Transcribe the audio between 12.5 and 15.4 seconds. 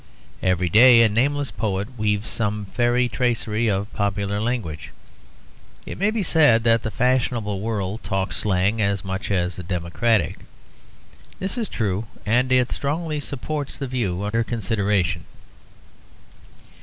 it strongly supports the view under consideration.